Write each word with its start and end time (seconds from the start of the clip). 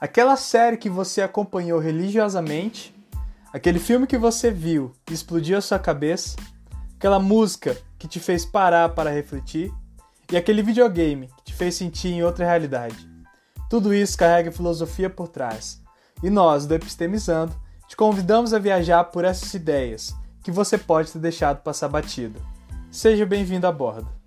Aquela 0.00 0.34
série 0.34 0.78
que 0.78 0.88
você 0.88 1.20
acompanhou 1.20 1.78
religiosamente, 1.78 2.94
aquele 3.52 3.78
filme 3.78 4.06
que 4.06 4.16
você 4.16 4.50
viu 4.50 4.92
e 5.10 5.12
explodiu 5.12 5.58
a 5.58 5.60
sua 5.60 5.78
cabeça, 5.78 6.36
aquela 6.96 7.20
música 7.20 7.76
que 7.98 8.08
te 8.08 8.18
fez 8.18 8.46
parar 8.46 8.88
para 8.94 9.10
refletir 9.10 9.70
e 10.32 10.38
aquele 10.38 10.62
videogame 10.62 11.28
que 11.36 11.44
te 11.44 11.54
fez 11.54 11.74
sentir 11.74 12.08
em 12.08 12.22
outra 12.22 12.46
realidade. 12.46 12.96
Tudo 13.68 13.92
isso 13.92 14.16
carrega 14.16 14.50
filosofia 14.50 15.10
por 15.10 15.28
trás. 15.28 15.82
E 16.22 16.30
nós, 16.30 16.64
do 16.64 16.74
Epistemizando, 16.74 17.54
te 17.86 17.94
convidamos 17.94 18.54
a 18.54 18.58
viajar 18.58 19.04
por 19.04 19.26
essas 19.26 19.52
ideias 19.52 20.14
que 20.42 20.50
você 20.50 20.78
pode 20.78 21.12
ter 21.12 21.18
deixado 21.18 21.62
passar 21.62 21.88
batido. 21.88 22.40
Seja 22.90 23.26
bem-vindo 23.26 23.66
a 23.66 23.72
bordo. 23.72 24.19